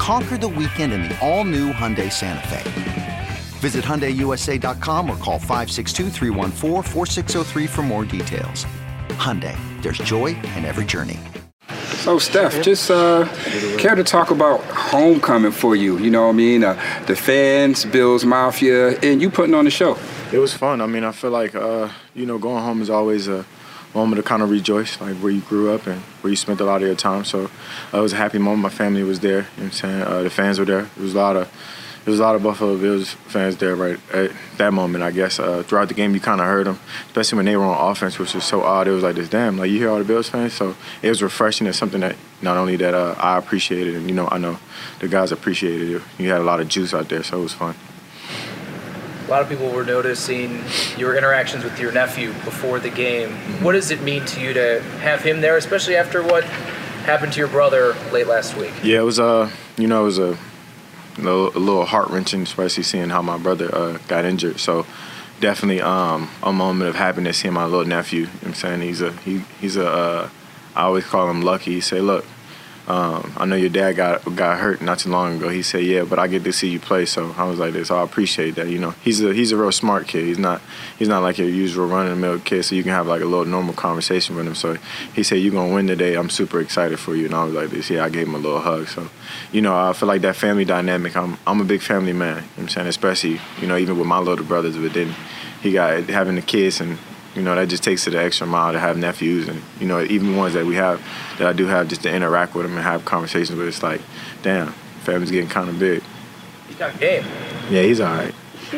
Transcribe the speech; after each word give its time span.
Conquer 0.00 0.38
the 0.38 0.48
weekend 0.48 0.94
in 0.94 1.02
the 1.02 1.18
all 1.20 1.44
new 1.44 1.74
Hyundai 1.74 2.10
Santa 2.10 2.48
Fe. 2.48 3.28
Visit 3.58 3.84
HyundaiUSA.com 3.84 5.10
or 5.10 5.16
call 5.18 5.38
562 5.38 6.08
for 7.68 7.82
more 7.82 8.06
details. 8.06 8.64
Hyundai, 9.10 9.54
there's 9.82 9.98
joy 9.98 10.28
in 10.56 10.64
every 10.64 10.86
journey. 10.86 11.18
So, 11.98 12.18
Steph, 12.18 12.62
just 12.62 12.90
uh, 12.90 13.28
care 13.76 13.94
to 13.94 14.02
talk 14.02 14.30
about 14.30 14.64
homecoming 14.64 15.52
for 15.52 15.76
you? 15.76 15.98
You 15.98 16.08
know 16.08 16.22
what 16.22 16.30
I 16.30 16.32
mean? 16.32 16.64
Uh, 16.64 16.80
the 17.06 17.14
fans, 17.14 17.84
Bills 17.84 18.24
Mafia, 18.24 18.98
and 19.00 19.20
you 19.20 19.28
putting 19.28 19.54
on 19.54 19.66
the 19.66 19.70
show. 19.70 19.98
It 20.32 20.38
was 20.38 20.54
fun. 20.54 20.80
I 20.80 20.86
mean, 20.86 21.04
I 21.04 21.12
feel 21.12 21.30
like, 21.30 21.54
uh, 21.54 21.90
you 22.14 22.24
know, 22.24 22.38
going 22.38 22.64
home 22.64 22.80
is 22.80 22.88
always 22.88 23.28
a 23.28 23.44
moment 23.94 24.16
to 24.16 24.22
kind 24.22 24.42
of 24.42 24.50
rejoice, 24.50 25.00
like 25.00 25.16
where 25.16 25.32
you 25.32 25.40
grew 25.42 25.72
up 25.72 25.86
and 25.86 26.00
where 26.22 26.30
you 26.30 26.36
spent 26.36 26.60
a 26.60 26.64
lot 26.64 26.82
of 26.82 26.86
your 26.86 26.96
time. 26.96 27.24
So 27.24 27.50
uh, 27.92 27.98
it 27.98 28.00
was 28.00 28.12
a 28.12 28.16
happy 28.16 28.38
moment. 28.38 28.62
My 28.62 28.68
family 28.68 29.02
was 29.02 29.20
there. 29.20 29.30
You 29.30 29.36
know 29.36 29.44
what 29.56 29.64
I'm 29.64 29.72
saying? 29.72 30.02
Uh, 30.02 30.22
the 30.22 30.30
fans 30.30 30.58
were 30.58 30.64
there. 30.64 30.88
It 30.96 30.98
was 30.98 31.14
a 31.14 31.18
lot 31.18 31.36
of 31.36 31.52
there 32.04 32.12
was 32.12 32.20
a 32.20 32.22
lot 32.22 32.34
of 32.34 32.42
Buffalo 32.42 32.78
Bills 32.78 33.10
fans 33.10 33.58
there 33.58 33.76
right 33.76 33.98
at 34.14 34.32
that 34.56 34.72
moment, 34.72 35.04
I 35.04 35.10
guess. 35.10 35.38
Uh, 35.38 35.62
throughout 35.62 35.88
the 35.88 35.94
game, 35.94 36.14
you 36.14 36.20
kind 36.20 36.40
of 36.40 36.46
heard 36.46 36.66
them, 36.66 36.78
especially 37.08 37.36
when 37.36 37.44
they 37.44 37.56
were 37.56 37.64
on 37.64 37.90
offense, 37.90 38.18
which 38.18 38.32
was 38.34 38.44
so 38.44 38.62
odd. 38.62 38.88
It 38.88 38.92
was 38.92 39.02
like 39.02 39.16
this, 39.16 39.28
damn, 39.28 39.58
like 39.58 39.70
you 39.70 39.78
hear 39.78 39.90
all 39.90 39.98
the 39.98 40.04
Bills 40.04 40.28
fans. 40.28 40.54
So 40.54 40.76
it 41.02 41.10
was 41.10 41.22
refreshing. 41.22 41.66
It's 41.66 41.76
something 41.76 42.00
that 42.00 42.16
not 42.40 42.56
only 42.56 42.76
that 42.76 42.94
uh, 42.94 43.16
I 43.18 43.36
appreciated, 43.36 43.96
and 43.96 44.08
you 44.08 44.14
know, 44.14 44.28
I 44.30 44.38
know 44.38 44.58
the 45.00 45.08
guys 45.08 45.30
appreciated 45.30 45.90
it. 45.90 46.02
You 46.18 46.30
had 46.30 46.40
a 46.40 46.44
lot 46.44 46.60
of 46.60 46.68
juice 46.68 46.94
out 46.94 47.10
there, 47.10 47.22
so 47.22 47.40
it 47.40 47.42
was 47.42 47.52
fun. 47.52 47.74
A 49.30 49.32
lot 49.32 49.42
of 49.42 49.48
people 49.48 49.70
were 49.70 49.84
noticing 49.84 50.60
your 50.96 51.16
interactions 51.16 51.62
with 51.62 51.78
your 51.78 51.92
nephew 51.92 52.32
before 52.44 52.80
the 52.80 52.90
game. 52.90 53.28
Mm-hmm. 53.28 53.64
What 53.64 53.74
does 53.74 53.92
it 53.92 54.02
mean 54.02 54.24
to 54.24 54.40
you 54.40 54.52
to 54.54 54.82
have 55.02 55.22
him 55.22 55.40
there, 55.40 55.56
especially 55.56 55.94
after 55.94 56.20
what 56.20 56.42
happened 56.42 57.32
to 57.34 57.38
your 57.38 57.46
brother 57.46 57.94
late 58.10 58.26
last 58.26 58.56
week? 58.56 58.72
Yeah, 58.82 58.98
it 58.98 59.04
was 59.04 59.20
uh, 59.20 59.48
you 59.78 59.86
know, 59.86 60.02
it 60.02 60.04
was 60.06 60.18
a 60.18 60.36
a 61.18 61.22
little 61.22 61.84
heart 61.84 62.10
wrenching, 62.10 62.42
especially 62.42 62.82
seeing 62.82 63.08
how 63.10 63.22
my 63.22 63.38
brother 63.38 63.72
uh, 63.72 63.98
got 64.08 64.24
injured. 64.24 64.58
So 64.58 64.84
definitely 65.38 65.80
um, 65.80 66.28
a 66.42 66.52
moment 66.52 66.88
of 66.88 66.96
happiness 66.96 67.38
seeing 67.38 67.54
my 67.54 67.66
little 67.66 67.86
nephew. 67.86 68.22
You 68.22 68.26
know 68.26 68.32
I'm 68.46 68.54
saying 68.54 68.80
he's 68.80 69.00
a 69.00 69.12
he, 69.12 69.44
he's 69.60 69.76
a 69.76 69.88
uh, 69.88 70.28
I 70.74 70.82
always 70.82 71.04
call 71.04 71.30
him 71.30 71.42
lucky. 71.42 71.74
He 71.74 71.80
say, 71.80 72.00
look, 72.00 72.26
um, 72.90 73.32
I 73.36 73.44
know 73.44 73.54
your 73.54 73.70
dad 73.70 73.92
got 73.92 74.24
got 74.34 74.58
hurt 74.58 74.82
not 74.82 74.98
too 74.98 75.10
long 75.10 75.36
ago. 75.36 75.48
He 75.48 75.62
said, 75.62 75.84
"Yeah, 75.84 76.02
but 76.02 76.18
I 76.18 76.26
get 76.26 76.42
to 76.42 76.52
see 76.52 76.70
you 76.70 76.80
play." 76.80 77.06
So 77.06 77.32
I 77.38 77.44
was 77.44 77.60
like, 77.60 77.72
"This, 77.72 77.88
I 77.88 78.02
appreciate 78.02 78.56
that." 78.56 78.68
You 78.68 78.80
know, 78.80 78.90
he's 79.02 79.22
a 79.22 79.32
he's 79.32 79.52
a 79.52 79.56
real 79.56 79.70
smart 79.70 80.08
kid. 80.08 80.24
He's 80.24 80.40
not 80.40 80.60
he's 80.98 81.06
not 81.06 81.22
like 81.22 81.38
your 81.38 81.48
usual 81.48 81.86
run 81.86 82.06
of 82.06 82.10
the 82.10 82.16
mill 82.16 82.40
kid. 82.40 82.64
So 82.64 82.74
you 82.74 82.82
can 82.82 82.90
have 82.90 83.06
like 83.06 83.22
a 83.22 83.26
little 83.26 83.44
normal 83.44 83.74
conversation 83.74 84.34
with 84.34 84.44
him. 84.44 84.56
So 84.56 84.76
he 85.14 85.22
said, 85.22 85.36
"You're 85.36 85.52
gonna 85.52 85.72
win 85.72 85.86
today. 85.86 86.16
I'm 86.16 86.30
super 86.30 86.60
excited 86.60 86.98
for 86.98 87.14
you." 87.14 87.26
And 87.26 87.34
I 87.34 87.44
was 87.44 87.54
like, 87.54 87.70
"This, 87.70 87.90
yeah." 87.90 88.04
I 88.04 88.08
gave 88.08 88.26
him 88.26 88.34
a 88.34 88.38
little 88.38 88.58
hug. 88.58 88.88
So, 88.88 89.08
you 89.52 89.62
know, 89.62 89.76
I 89.78 89.92
feel 89.92 90.08
like 90.08 90.22
that 90.22 90.34
family 90.34 90.64
dynamic. 90.64 91.16
I'm 91.16 91.38
I'm 91.46 91.60
a 91.60 91.64
big 91.64 91.82
family 91.82 92.12
man. 92.12 92.38
You 92.38 92.42
know 92.42 92.62
I'm 92.64 92.68
saying, 92.70 92.88
especially 92.88 93.40
you 93.60 93.68
know 93.68 93.76
even 93.76 93.98
with 93.98 94.08
my 94.08 94.18
little 94.18 94.44
brothers, 94.44 94.76
but 94.76 94.92
then 94.94 95.14
he 95.62 95.70
got 95.70 96.08
having 96.08 96.34
the 96.34 96.42
kids 96.42 96.80
and 96.80 96.98
you 97.34 97.42
know, 97.42 97.54
that 97.54 97.68
just 97.68 97.84
takes 97.84 98.06
it 98.06 98.10
the 98.10 98.20
extra 98.20 98.46
mile 98.46 98.72
to 98.72 98.78
have 98.78 98.96
nephews 98.96 99.48
and, 99.48 99.62
you 99.78 99.86
know, 99.86 100.02
even 100.02 100.36
ones 100.36 100.54
that 100.54 100.66
we 100.66 100.74
have, 100.74 101.00
that 101.38 101.46
I 101.46 101.52
do 101.52 101.66
have 101.66 101.88
just 101.88 102.02
to 102.02 102.12
interact 102.12 102.54
with 102.54 102.66
them 102.66 102.74
and 102.74 102.82
have 102.82 103.04
conversations 103.04 103.56
with. 103.56 103.68
It's 103.68 103.82
like, 103.82 104.00
damn, 104.42 104.72
family's 105.02 105.30
getting 105.30 105.48
kind 105.48 105.68
of 105.68 105.78
big. 105.78 106.02
He's 106.66 106.76
got 106.76 106.98
game. 106.98 107.24
Yeah, 107.70 107.82
he's 107.82 108.00
all 108.00 108.14
right. 108.14 108.34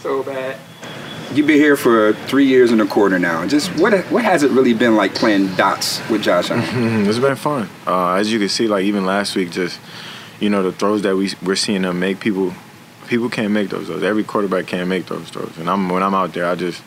so 0.00 0.22
bad. 0.22 0.58
You've 1.32 1.46
been 1.46 1.58
here 1.60 1.76
for 1.76 2.12
three 2.26 2.46
years 2.46 2.72
and 2.72 2.80
a 2.80 2.86
quarter 2.86 3.18
now. 3.18 3.46
Just 3.46 3.70
what 3.78 3.94
what 4.10 4.24
has 4.24 4.42
it 4.42 4.50
really 4.50 4.74
been 4.74 4.96
like 4.96 5.14
playing 5.14 5.54
dots 5.54 6.00
with 6.10 6.22
Josh 6.22 6.50
it's 6.50 7.18
been 7.20 7.36
fun. 7.36 7.68
Uh, 7.86 8.14
as 8.14 8.32
you 8.32 8.40
can 8.40 8.48
see, 8.48 8.66
like 8.66 8.84
even 8.84 9.06
last 9.06 9.36
week, 9.36 9.52
just 9.52 9.78
you 10.40 10.50
know 10.50 10.64
the 10.64 10.72
throws 10.72 11.02
that 11.02 11.14
we 11.14 11.32
we're 11.40 11.54
seeing 11.54 11.82
them 11.82 12.00
make, 12.00 12.18
people 12.18 12.52
people 13.10 13.28
can't 13.28 13.50
make 13.50 13.68
those 13.68 13.88
throws. 13.88 14.04
Every 14.04 14.22
quarterback 14.22 14.68
can't 14.68 14.88
make 14.88 15.06
those 15.06 15.28
throws. 15.28 15.58
And 15.58 15.68
I'm 15.68 15.88
when 15.88 16.02
I'm 16.02 16.14
out 16.14 16.32
there, 16.32 16.46
I 16.46 16.54
just, 16.54 16.80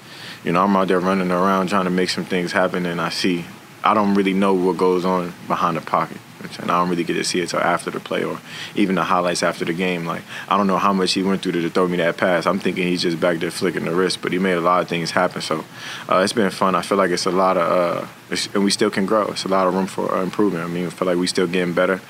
you 0.46 0.54
know, 0.54 0.64
I'm 0.64 0.76
out 0.76 0.88
there 0.88 1.02
running 1.02 1.30
around 1.30 1.68
trying 1.68 1.84
to 1.84 1.92
make 1.92 2.10
some 2.10 2.24
things 2.24 2.54
happen, 2.54 2.86
and 2.86 3.00
I 3.00 3.10
see, 3.10 3.46
I 3.84 3.94
don't 3.94 4.16
really 4.16 4.34
know 4.34 4.54
what 4.54 4.78
goes 4.78 5.04
on 5.04 5.34
behind 5.48 5.78
the 5.78 5.82
pocket. 5.82 6.18
And 6.60 6.70
I 6.70 6.80
don't 6.80 6.90
really 6.90 7.06
get 7.06 7.14
to 7.14 7.24
see 7.24 7.40
it 7.40 7.50
till 7.50 7.62
after 7.62 7.90
the 7.90 8.02
play 8.02 8.26
or 8.26 8.38
even 8.76 8.96
the 8.96 9.04
highlights 9.04 9.44
after 9.44 9.64
the 9.64 9.72
game. 9.72 10.06
Like 10.06 10.24
I 10.50 10.58
don't 10.58 10.68
know 10.68 10.78
how 10.78 10.92
much 10.92 11.14
he 11.14 11.24
went 11.24 11.42
through 11.42 11.54
to 11.54 11.70
throw 11.70 11.88
me 11.88 11.98
that 11.98 12.18
pass. 12.18 12.46
I'm 12.46 12.60
thinking 12.60 12.86
he's 12.86 13.02
just 13.02 13.18
back 13.20 13.40
there 13.40 13.50
flicking 13.50 13.86
the 13.86 13.96
wrist, 13.96 14.22
but 14.22 14.34
he 14.34 14.40
made 14.40 14.58
a 14.58 14.62
lot 14.62 14.82
of 14.82 14.90
things 14.90 15.12
happen. 15.12 15.42
So 15.42 15.64
uh, 16.10 16.18
it's 16.18 16.34
been 16.34 16.52
fun. 16.52 16.76
I 16.76 16.82
feel 16.82 16.98
like 16.98 17.12
it's 17.12 17.26
a 17.26 17.32
lot 17.32 17.56
of, 17.56 18.06
uh, 18.34 18.38
and 18.54 18.64
we 18.64 18.72
still 18.72 18.90
can 18.90 19.06
grow. 19.06 19.28
It's 19.28 19.46
a 19.46 19.48
lot 19.48 19.68
of 19.68 19.74
room 19.74 19.88
for 19.88 20.14
uh, 20.14 20.22
improvement. 20.22 20.66
I 20.66 20.68
mean, 20.68 20.88
I 20.88 20.90
feel 20.90 21.08
like 21.08 21.18
we 21.18 21.28
still 21.28 21.48
getting 21.48 21.74
better, 21.74 22.02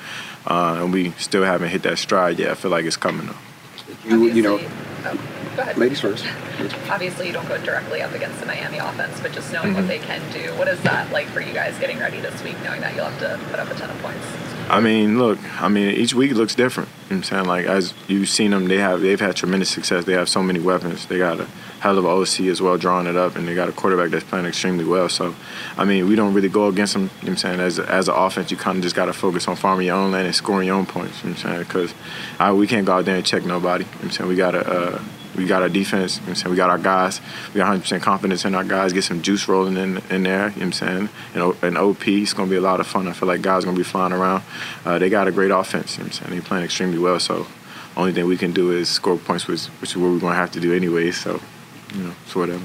uh, 0.48 0.80
and 0.82 0.92
we 0.92 1.12
still 1.12 1.44
haven't 1.44 1.68
hit 1.68 1.84
that 1.84 1.98
stride 1.98 2.40
yet. 2.40 2.50
I 2.50 2.54
feel 2.54 2.72
like 2.72 2.84
it's 2.84 2.96
coming 2.96 3.26
though 3.26 3.53
you 4.04 4.26
you 4.26 4.42
know. 4.42 4.60
Oh, 5.06 5.72
ladies 5.76 6.00
first. 6.00 6.24
Obviously, 6.88 7.26
you 7.26 7.32
don't 7.32 7.46
go 7.46 7.58
directly 7.58 8.00
up 8.00 8.12
against 8.12 8.40
the 8.40 8.46
Miami 8.46 8.78
offense, 8.78 9.20
but 9.20 9.32
just 9.32 9.52
knowing 9.52 9.68
mm-hmm. 9.68 9.76
what 9.76 9.88
they 9.88 9.98
can 9.98 10.20
do, 10.32 10.52
what 10.54 10.66
is 10.66 10.80
that 10.82 11.12
like 11.12 11.26
for 11.28 11.40
you 11.40 11.52
guys 11.52 11.78
getting 11.78 11.98
ready 11.98 12.20
this 12.20 12.42
week, 12.42 12.56
knowing 12.64 12.80
that 12.80 12.94
you'll 12.94 13.04
have 13.04 13.20
to 13.20 13.38
put 13.50 13.60
up 13.60 13.70
a 13.70 13.74
ton 13.74 13.90
of 13.90 13.98
points? 14.02 14.26
I 14.68 14.80
mean, 14.80 15.18
look, 15.18 15.38
I 15.60 15.68
mean, 15.68 15.90
each 15.90 16.14
week 16.14 16.32
looks 16.32 16.54
different. 16.54 16.88
You 17.08 17.16
know 17.16 17.18
I'm 17.18 17.22
saying, 17.22 17.44
like 17.44 17.66
as 17.66 17.92
you've 18.08 18.30
seen 18.30 18.50
them, 18.50 18.68
they 18.68 18.78
have 18.78 19.02
they've 19.02 19.20
had 19.20 19.36
tremendous 19.36 19.70
success. 19.70 20.04
They 20.04 20.14
have 20.14 20.28
so 20.28 20.42
many 20.42 20.58
weapons. 20.58 21.06
They 21.06 21.18
got 21.18 21.40
a 21.40 21.46
hell 21.84 21.98
of 21.98 22.06
an 22.06 22.10
OC 22.10 22.48
as 22.50 22.62
well, 22.62 22.78
drawing 22.78 23.06
it 23.06 23.14
up, 23.14 23.36
and 23.36 23.46
they 23.46 23.54
got 23.54 23.68
a 23.68 23.72
quarterback 23.72 24.10
that's 24.10 24.24
playing 24.24 24.46
extremely 24.46 24.86
well. 24.86 25.06
So, 25.10 25.34
I 25.76 25.84
mean, 25.84 26.08
we 26.08 26.16
don't 26.16 26.32
really 26.32 26.48
go 26.48 26.68
against 26.68 26.94
them. 26.94 27.02
You 27.02 27.08
know 27.08 27.12
what 27.20 27.28
I'm 27.28 27.36
saying, 27.36 27.60
as 27.60 27.78
as 27.78 28.08
an 28.08 28.14
offense, 28.14 28.50
you 28.50 28.56
kind 28.56 28.78
of 28.78 28.82
just 28.82 28.96
got 28.96 29.04
to 29.04 29.12
focus 29.12 29.46
on 29.48 29.56
farming 29.56 29.88
your 29.88 29.96
own 29.96 30.10
land 30.10 30.26
and 30.26 30.34
scoring 30.34 30.68
your 30.68 30.76
own 30.76 30.86
points. 30.86 31.22
You 31.22 31.30
know 31.30 31.36
what 31.36 31.44
I'm 31.44 31.66
saying, 31.66 31.92
because 32.38 32.58
we 32.58 32.66
can't 32.66 32.86
go 32.86 32.94
out 32.94 33.04
there 33.04 33.16
and 33.16 33.26
check 33.26 33.44
nobody. 33.44 33.84
You 33.84 33.90
know 33.90 33.96
what 33.96 34.04
I'm 34.04 34.10
saying, 34.12 34.28
we 34.30 34.36
got 34.36 34.52
to. 34.52 34.66
Uh, 34.66 35.02
we 35.36 35.46
got 35.46 35.62
our 35.62 35.68
defense. 35.68 36.18
You 36.18 36.22
know 36.22 36.28
I'm 36.28 36.34
saying? 36.36 36.50
We 36.52 36.56
got 36.56 36.70
our 36.70 36.78
guys. 36.78 37.20
We 37.52 37.58
got 37.58 37.76
100% 37.76 38.00
confidence 38.02 38.44
in 38.44 38.54
our 38.54 38.62
guys. 38.62 38.92
Get 38.92 39.02
some 39.02 39.20
juice 39.20 39.48
rolling 39.48 39.76
in 39.76 39.98
in 40.08 40.22
there. 40.22 40.50
You 40.50 40.54
know 40.54 40.54
what 40.54 40.62
I'm 40.62 40.72
saying? 40.72 41.08
You 41.34 41.40
know, 41.40 41.56
an 41.60 41.76
OP, 41.76 42.06
it's 42.06 42.32
going 42.32 42.48
to 42.48 42.50
be 42.50 42.56
a 42.56 42.60
lot 42.60 42.78
of 42.78 42.86
fun. 42.86 43.08
I 43.08 43.12
feel 43.12 43.26
like 43.26 43.42
guys 43.42 43.64
are 43.64 43.66
going 43.66 43.76
to 43.76 43.80
be 43.80 43.88
flying 43.88 44.12
around. 44.12 44.44
Uh, 44.84 44.98
they 44.98 45.10
got 45.10 45.26
a 45.26 45.32
great 45.32 45.50
offense. 45.50 45.98
You 45.98 46.04
know 46.04 46.08
what 46.08 46.20
I'm 46.20 46.24
saying? 46.26 46.30
They're 46.38 46.48
playing 46.48 46.64
extremely 46.64 46.98
well. 46.98 47.18
So, 47.18 47.48
only 47.96 48.12
thing 48.12 48.26
we 48.26 48.36
can 48.36 48.52
do 48.52 48.70
is 48.72 48.88
score 48.88 49.16
points, 49.16 49.46
which, 49.46 49.66
which 49.80 49.90
is 49.90 49.96
what 49.96 50.10
we're 50.10 50.20
going 50.20 50.32
to 50.32 50.38
have 50.38 50.52
to 50.52 50.60
do 50.60 50.72
anyway. 50.72 51.10
So, 51.10 51.40
you 51.94 52.04
know, 52.04 52.14
so 52.26 52.40
whatever. 52.40 52.64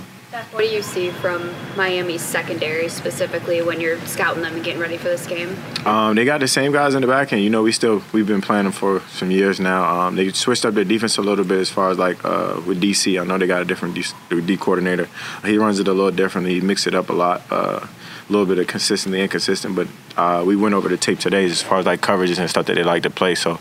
What 0.52 0.60
do 0.60 0.68
you 0.68 0.84
see 0.84 1.10
from 1.10 1.52
Miami's 1.76 2.22
secondary 2.22 2.88
specifically 2.88 3.64
when 3.64 3.82
you're 3.82 4.00
scouting 4.06 4.44
them 4.44 4.54
and 4.54 4.64
getting 4.64 4.80
ready 4.80 4.96
for 4.96 5.06
this 5.06 5.26
game? 5.26 5.58
Um, 5.88 6.16
they 6.16 6.24
got 6.24 6.40
the 6.40 6.48
same 6.48 6.72
guys 6.72 6.94
in 6.94 7.02
the 7.02 7.08
back 7.08 7.34
end. 7.34 7.42
You 7.42 7.50
know, 7.50 7.64
we 7.64 7.72
still 7.72 8.04
we've 8.14 8.28
been 8.28 8.42
playing 8.42 8.66
them 8.66 8.72
for 8.72 9.00
some 9.10 9.32
years 9.32 9.60
now. 9.60 9.84
Um, 9.84 10.16
they 10.16 10.30
switched 10.30 10.66
up 10.66 10.76
their 10.76 10.84
defense 10.84 11.18
a 11.18 11.24
little 11.24 11.44
bit 11.46 11.60
as 11.60 11.72
far 11.72 11.90
as 11.90 11.98
like 11.98 12.24
uh, 12.24 12.62
with 12.68 12.80
DC. 12.80 13.20
I 13.20 13.26
know 13.26 13.40
they 13.40 13.48
got 13.48 13.64
a 13.64 13.66
different 13.66 13.96
D, 13.96 14.04
D 14.42 14.56
coordinator. 14.56 15.10
He 15.44 15.58
runs 15.58 15.80
it 15.80 15.88
a 15.88 15.94
little 15.94 16.12
differently. 16.12 16.54
He 16.54 16.62
mixes 16.62 16.88
it 16.88 16.96
up 16.96 17.10
a 17.10 17.14
lot. 17.14 17.42
Uh, 17.50 17.88
a 18.30 18.32
little 18.32 18.46
bit 18.46 18.60
of 18.60 18.68
consistently 18.68 19.22
inconsistent, 19.22 19.76
but 19.76 19.88
uh, 20.16 20.44
we 20.46 20.56
went 20.56 20.76
over 20.76 20.88
the 20.88 20.98
tape 20.98 21.20
today 21.20 21.46
as 21.46 21.62
far 21.62 21.80
as 21.80 21.86
like 21.86 22.02
coverages 22.02 22.38
and 22.38 22.50
stuff 22.50 22.68
that 22.68 22.76
they 22.76 22.84
like 22.84 23.04
to 23.04 23.10
play. 23.10 23.34
So, 23.34 23.60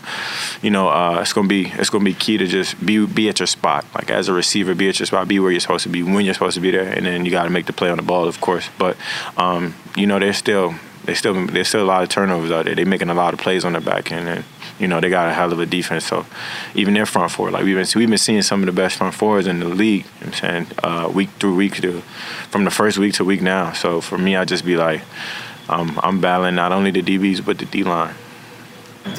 you 0.61 0.69
know, 0.69 0.89
uh, 0.89 1.19
it's 1.21 1.33
gonna 1.33 1.47
be 1.47 1.67
it's 1.67 1.89
gonna 1.89 2.03
be 2.03 2.13
key 2.13 2.37
to 2.37 2.45
just 2.45 2.83
be 2.85 3.05
be 3.05 3.29
at 3.29 3.39
your 3.39 3.47
spot. 3.47 3.85
Like 3.95 4.11
as 4.11 4.27
a 4.27 4.33
receiver, 4.33 4.75
be 4.75 4.87
at 4.87 4.99
your 4.99 5.07
spot, 5.07 5.27
be 5.27 5.39
where 5.39 5.51
you're 5.51 5.59
supposed 5.59 5.83
to 5.83 5.89
be 5.89 6.03
when 6.03 6.23
you're 6.23 6.33
supposed 6.33 6.55
to 6.55 6.61
be 6.61 6.71
there, 6.71 6.87
and 6.87 7.05
then 7.05 7.25
you 7.25 7.31
got 7.31 7.43
to 7.43 7.49
make 7.49 7.65
the 7.65 7.73
play 7.73 7.89
on 7.89 7.97
the 7.97 8.03
ball, 8.03 8.27
of 8.27 8.39
course. 8.41 8.69
But 8.77 8.95
um, 9.37 9.73
you 9.95 10.05
know, 10.05 10.19
there's 10.19 10.37
still 10.37 10.75
there's 11.05 11.17
still 11.17 11.47
there's 11.47 11.67
still 11.67 11.83
a 11.83 11.85
lot 11.85 12.03
of 12.03 12.09
turnovers 12.09 12.51
out 12.51 12.65
there. 12.65 12.75
They're 12.75 12.85
making 12.85 13.09
a 13.09 13.15
lot 13.15 13.33
of 13.33 13.39
plays 13.39 13.65
on 13.65 13.73
the 13.73 13.81
back 13.81 14.11
end, 14.11 14.27
and 14.27 14.45
you 14.79 14.87
know, 14.87 14.99
they 15.01 15.09
got 15.09 15.27
a 15.29 15.33
hell 15.33 15.51
of 15.51 15.59
a 15.59 15.65
defense. 15.65 16.05
So 16.05 16.25
even 16.75 16.93
their 16.93 17.05
front 17.05 17.31
four, 17.31 17.51
like 17.51 17.63
we've 17.63 17.75
been 17.75 17.87
we've 17.95 18.09
been 18.09 18.17
seeing 18.17 18.41
some 18.41 18.61
of 18.61 18.65
the 18.65 18.71
best 18.71 18.97
front 18.97 19.13
fours 19.13 19.45
in 19.47 19.59
the 19.59 19.67
league. 19.69 20.05
You 20.21 20.21
know 20.21 20.27
I'm 20.27 20.33
saying 20.33 20.67
uh, 20.83 21.11
week 21.13 21.29
through 21.39 21.55
week 21.55 21.75
to 21.81 22.01
from 22.49 22.63
the 22.63 22.71
first 22.71 22.97
week 22.97 23.13
to 23.15 23.25
week 23.25 23.41
now. 23.41 23.73
So 23.73 24.01
for 24.01 24.17
me, 24.17 24.35
I 24.35 24.45
just 24.45 24.65
be 24.65 24.75
like, 24.77 25.01
um, 25.67 25.99
I'm 26.01 26.19
battling 26.21 26.55
not 26.55 26.71
only 26.71 26.91
the 26.91 27.01
DBs 27.03 27.45
but 27.45 27.57
the 27.57 27.65
D 27.65 27.83
line. 27.83 28.15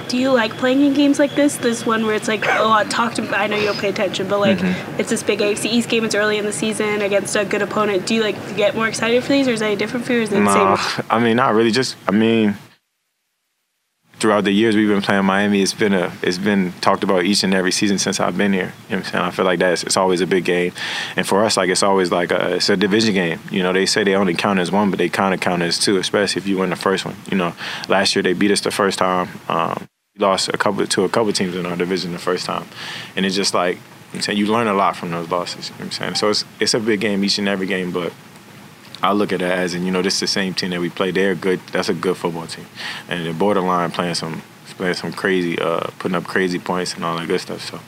Do 0.09 0.17
you 0.17 0.31
like 0.31 0.53
playing 0.53 0.83
in 0.83 0.93
games 0.95 1.19
like 1.19 1.35
this? 1.35 1.57
This 1.57 1.85
one 1.85 2.07
where 2.07 2.15
it's 2.15 2.29
like 2.29 2.45
a 2.47 2.63
lot 2.63 2.91
talked 2.91 3.19
about. 3.19 3.35
I 3.41 3.47
know 3.49 3.57
you 3.57 3.67
don't 3.67 3.79
pay 3.79 3.89
attention, 3.89 4.29
but 4.29 4.39
like 4.39 4.59
Mm-hmm. 4.59 5.01
it's 5.01 5.11
this 5.11 5.23
big 5.23 5.41
AFC 5.41 5.65
East 5.67 5.89
game. 5.89 6.05
It's 6.05 6.15
early 6.15 6.39
in 6.39 6.45
the 6.45 6.53
season 6.53 7.01
against 7.03 7.35
a 7.35 7.45
good 7.45 7.63
opponent. 7.63 8.07
Do 8.07 8.15
you 8.15 8.23
like 8.23 8.37
get 8.57 8.75
more 8.77 8.87
excited 8.87 9.23
for 9.25 9.31
these, 9.33 9.49
or 9.49 9.53
is 9.53 9.61
that 9.61 9.79
different 9.79 10.07
for 10.07 10.13
you? 10.13 10.19
Or 10.21 10.23
is 10.23 10.31
it 10.33 10.35
the 10.37 10.41
No, 10.41 10.77
same? 10.77 11.05
I 11.11 11.19
mean 11.19 11.37
not 11.37 11.55
really. 11.55 11.71
Just 11.73 11.97
I 12.07 12.13
mean, 12.13 12.57
throughout 14.21 14.45
the 14.45 14.53
years 14.53 14.77
we've 14.77 14.89
been 14.89 15.03
playing 15.03 15.25
Miami, 15.25 15.63
it's 15.63 15.75
been 15.75 15.95
a 15.95 16.13
it's 16.23 16.39
been 16.39 16.73
talked 16.81 17.03
about 17.03 17.25
each 17.25 17.43
and 17.43 17.55
every 17.55 17.73
season 17.73 17.99
since 17.99 18.21
I've 18.21 18.37
been 18.37 18.53
here. 18.53 18.73
You 18.89 18.97
know 18.97 18.99
what 18.99 19.07
I'm 19.07 19.13
saying? 19.13 19.25
I 19.25 19.31
feel 19.31 19.45
like 19.45 19.59
that's 19.59 19.83
it's 19.83 19.97
always 19.97 20.21
a 20.21 20.27
big 20.27 20.45
game, 20.45 20.73
and 21.17 21.27
for 21.27 21.45
us, 21.45 21.57
like 21.57 21.71
it's 21.71 21.83
always 21.83 22.13
like 22.13 22.31
a 22.31 22.57
it's 22.57 22.69
a 22.69 22.77
division 22.77 23.15
game. 23.15 23.41
You 23.51 23.63
know, 23.63 23.73
they 23.73 23.87
say 23.87 24.05
they 24.05 24.15
only 24.15 24.35
count 24.35 24.59
as 24.59 24.71
one, 24.71 24.91
but 24.91 24.99
they 24.99 25.09
kind 25.09 25.35
of 25.35 25.41
count 25.41 25.63
as 25.63 25.79
two, 25.79 25.97
especially 25.97 26.41
if 26.41 26.47
you 26.47 26.59
win 26.59 26.71
the 26.71 26.77
first 26.77 27.05
one. 27.05 27.17
You 27.31 27.39
know, 27.39 27.55
last 27.89 28.15
year 28.15 28.23
they 28.23 28.35
beat 28.35 28.51
us 28.51 28.61
the 28.61 28.71
first 28.71 28.99
time. 28.99 29.29
Um, 29.49 29.89
we 30.15 30.25
lost 30.25 30.49
a 30.49 30.59
couple 30.59 30.87
to 30.87 31.05
a 31.05 31.09
couple 31.09 31.33
teams 31.33 31.57
in 31.57 31.67
our 31.67 31.77
division 31.77 32.13
the 32.13 32.19
first 32.19 32.47
time, 32.47 32.67
and 33.17 33.27
it's 33.27 33.37
just 33.37 33.55
like. 33.55 33.79
You 34.13 34.19
know 34.27 34.35
you 34.35 34.47
learn 34.47 34.67
a 34.67 34.75
lot 34.75 34.97
from 34.97 35.13
those 35.13 35.31
losses. 35.31 35.69
You 35.69 35.75
know 35.75 35.79
what 35.79 35.85
I'm 35.85 35.93
saying 35.93 36.15
so 36.17 36.31
it's 36.31 36.45
it's 36.59 36.75
a 36.75 36.81
big 36.81 36.99
game 36.99 37.23
each 37.23 37.39
and 37.39 37.47
every 37.47 37.69
game, 37.69 37.93
but 37.93 38.13
I 39.03 39.13
look 39.13 39.33
at 39.33 39.41
it 39.41 39.51
as, 39.51 39.75
and 39.75 39.85
you 39.85 39.91
know, 39.91 40.03
this 40.03 40.15
is 40.15 40.21
the 40.21 40.27
same 40.27 40.55
team 40.55 40.71
that 40.71 40.81
we 40.81 40.91
play. 40.91 41.11
They're 41.11 41.35
good. 41.35 41.61
That's 41.73 41.89
a 41.89 41.95
good 41.95 42.17
football 42.17 42.47
team, 42.47 42.67
and 43.09 43.25
they're 43.25 43.33
borderline 43.33 43.91
playing 43.91 44.15
some, 44.15 44.43
playing 44.77 44.95
some 44.95 45.13
crazy, 45.13 45.59
uh, 45.59 45.89
putting 45.99 46.15
up 46.15 46.25
crazy 46.25 46.59
points 46.59 46.95
and 46.95 47.05
all 47.05 47.17
that 47.17 47.27
good 47.27 47.41
stuff. 47.41 47.65
So 47.65 47.81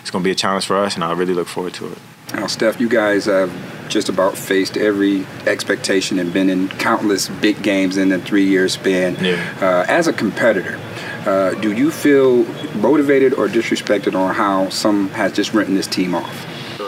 it's 0.00 0.10
gonna 0.10 0.24
be 0.24 0.30
a 0.30 0.34
challenge 0.34 0.66
for 0.66 0.76
us, 0.76 0.94
and 0.94 1.04
I 1.04 1.12
really 1.12 1.34
look 1.34 1.48
forward 1.48 1.74
to 1.74 1.92
it. 1.92 1.98
Now, 2.34 2.46
Steph, 2.46 2.80
you 2.80 2.88
guys 2.88 3.26
have 3.26 3.52
just 3.88 4.08
about 4.08 4.38
faced 4.38 4.78
every 4.78 5.26
expectation 5.46 6.18
and 6.18 6.32
been 6.32 6.48
in 6.48 6.68
countless 6.68 7.28
big 7.28 7.62
games 7.62 7.98
in 7.98 8.10
a 8.10 8.18
three-year 8.18 8.68
span. 8.68 9.22
Yeah. 9.22 9.54
Uh, 9.60 9.84
as 9.86 10.06
a 10.06 10.14
competitor, 10.14 10.80
uh, 11.26 11.54
do 11.60 11.72
you 11.72 11.90
feel 11.90 12.44
motivated 12.76 13.34
or 13.34 13.48
disrespected 13.48 14.14
on 14.14 14.34
how 14.34 14.70
some 14.70 15.10
has 15.10 15.32
just 15.32 15.52
written 15.52 15.74
this 15.74 15.86
team 15.86 16.14
off? 16.14 16.80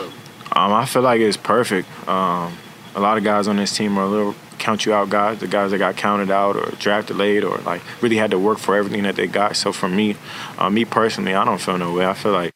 Um, 0.51 0.73
I 0.73 0.85
feel 0.85 1.01
like 1.01 1.19
it's 1.19 1.37
perfect. 1.37 1.87
Um, 2.07 2.57
a 2.95 2.99
lot 2.99 3.17
of 3.17 3.23
guys 3.23 3.47
on 3.47 3.57
this 3.57 3.75
team 3.75 3.97
are 3.97 4.05
a 4.05 4.07
little 4.07 4.35
count 4.57 4.85
you 4.85 4.93
out 4.93 5.09
guys, 5.09 5.39
the 5.39 5.47
guys 5.47 5.71
that 5.71 5.77
got 5.77 5.97
counted 5.97 6.31
out 6.31 6.55
or 6.55 6.71
drafted 6.79 7.17
late 7.17 7.43
or 7.43 7.57
like 7.59 7.81
really 8.01 8.15
had 8.15 8.31
to 8.31 8.39
work 8.39 8.57
for 8.57 8.75
everything 8.75 9.03
that 9.03 9.15
they 9.15 9.27
got. 9.27 9.55
So 9.55 9.71
for 9.71 9.89
me, 9.89 10.15
uh, 10.57 10.69
me 10.69 10.85
personally, 10.85 11.35
I 11.35 11.43
don't 11.43 11.59
feel 11.59 11.77
no 11.77 11.93
way. 11.93 12.05
I 12.05 12.13
feel 12.13 12.31
like 12.31 12.54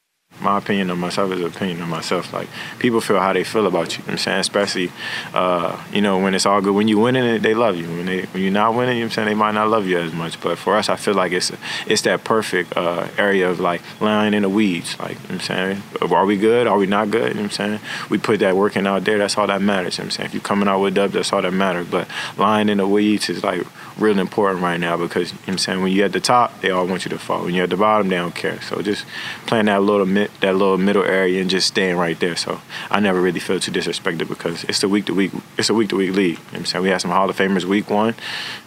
my 0.49 0.57
opinion 0.57 0.89
of 0.89 0.97
myself 0.97 1.31
is 1.31 1.39
an 1.39 1.45
opinion 1.45 1.81
of 1.81 1.87
myself. 1.87 2.33
Like 2.33 2.47
people 2.79 3.01
feel 3.01 3.19
how 3.19 3.33
they 3.33 3.43
feel 3.43 3.67
about 3.67 3.97
you. 3.97 4.03
you 4.03 4.07
know 4.07 4.13
I'm 4.13 4.17
saying, 4.17 4.39
especially 4.39 4.91
uh, 5.33 5.71
you 5.93 6.01
know 6.01 6.17
when 6.17 6.33
it's 6.33 6.45
all 6.45 6.61
good. 6.61 6.73
When 6.73 6.87
you 6.87 6.97
winning 6.97 7.23
it, 7.23 7.39
they 7.39 7.53
love 7.53 7.75
you. 7.77 7.87
When 7.87 8.05
they 8.05 8.21
when 8.31 8.41
you're 8.43 8.51
not 8.51 8.73
winning, 8.73 8.97
you 8.97 9.03
know 9.03 9.07
I'm 9.07 9.11
saying 9.11 9.27
they 9.27 9.35
might 9.35 9.53
not 9.53 9.69
love 9.69 9.85
you 9.85 9.99
as 9.99 10.13
much. 10.13 10.41
But 10.41 10.57
for 10.57 10.75
us, 10.75 10.89
I 10.89 10.95
feel 10.95 11.13
like 11.13 11.31
it's 11.31 11.51
it's 11.85 12.01
that 12.03 12.23
perfect 12.23 12.75
uh, 12.75 13.07
area 13.17 13.49
of 13.49 13.59
like 13.59 13.81
lying 14.01 14.33
in 14.33 14.41
the 14.41 14.49
weeds. 14.49 14.97
Like 14.99 15.17
you 15.23 15.29
know 15.29 15.35
I'm 15.35 15.41
saying, 15.41 15.83
are 16.01 16.25
we 16.25 16.37
good? 16.37 16.65
Are 16.65 16.77
we 16.77 16.87
not 16.87 17.11
good? 17.11 17.29
You 17.29 17.35
know 17.35 17.43
I'm 17.43 17.51
saying 17.51 17.79
we 18.09 18.17
put 18.17 18.39
that 18.39 18.55
working 18.55 18.87
out 18.87 19.05
there. 19.05 19.19
That's 19.19 19.37
all 19.37 19.47
that 19.47 19.61
matters. 19.61 19.97
You 19.97 20.03
know 20.03 20.07
I'm 20.07 20.11
saying 20.11 20.27
if 20.27 20.33
you're 20.33 20.49
coming 20.51 20.67
out 20.67 20.79
with 20.79 20.95
dubs, 20.95 21.13
that's 21.13 21.31
all 21.31 21.43
that 21.43 21.53
matters. 21.53 21.87
But 21.87 22.07
lying 22.37 22.69
in 22.69 22.79
the 22.79 22.87
weeds 22.87 23.29
is 23.29 23.43
like 23.43 23.61
real 23.99 24.17
important 24.17 24.63
right 24.63 24.79
now 24.79 24.97
because 24.97 25.31
you 25.31 25.37
know 25.47 25.53
I'm 25.53 25.57
saying 25.57 25.81
when 25.83 25.91
you're 25.91 26.05
at 26.05 26.13
the 26.13 26.19
top, 26.19 26.61
they 26.61 26.71
all 26.71 26.87
want 26.87 27.05
you 27.05 27.09
to 27.09 27.19
fall. 27.19 27.43
When 27.43 27.53
you're 27.53 27.65
at 27.65 27.69
the 27.69 27.77
bottom, 27.77 28.09
they 28.09 28.15
don't 28.15 28.33
care. 28.33 28.61
So 28.61 28.81
just 28.81 29.05
playing 29.45 29.65
that 29.65 29.81
little 29.83 30.05
mid, 30.05 30.31
that 30.41 30.55
little 30.55 30.77
middle 30.77 31.03
area 31.03 31.41
and 31.41 31.49
just 31.49 31.67
staying 31.67 31.97
right 31.97 32.19
there. 32.19 32.35
So 32.35 32.61
I 32.89 32.99
never 32.99 33.21
really 33.21 33.39
feel 33.39 33.59
too 33.59 33.71
disrespected 33.71 34.27
because 34.27 34.63
it's 34.65 34.83
a 34.83 34.89
week 34.89 35.05
to 35.05 35.13
week 35.13 35.31
it's 35.57 35.69
a 35.69 35.73
week 35.73 35.89
to 35.89 35.97
week 35.97 36.15
league. 36.15 36.37
You 36.37 36.53
know 36.53 36.59
I'm 36.59 36.65
saying 36.65 36.83
we 36.83 36.89
had 36.89 37.01
some 37.01 37.11
Hall 37.11 37.29
of 37.29 37.37
Famers 37.37 37.65
week 37.65 37.89
one, 37.89 38.15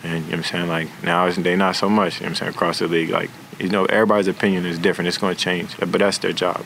and 0.03 0.25
you 0.25 0.31
know 0.31 0.39
I'm 0.39 0.45
saying 0.45 0.69
like 0.69 0.89
now 1.03 1.27
it's, 1.27 1.37
they 1.37 1.57
not 1.57 1.77
so 1.77 1.89
much. 1.89 2.21
You 2.21 2.23
know 2.23 2.31
I'm 2.31 2.35
saying 2.35 2.51
across 2.51 2.79
the 2.79 2.89
league 2.89 3.11
like 3.11 3.31
you 3.59 3.69
know 3.69 3.85
everybody's 3.87 4.29
opinion 4.29 4.67
is 4.67 4.79
different. 4.79 5.09
It's 5.09 5.19
going 5.19 5.35
to 5.35 5.41
change, 5.41 5.77
but 5.79 5.93
that's 5.93 6.19
their 6.19 6.33
job. 6.33 6.65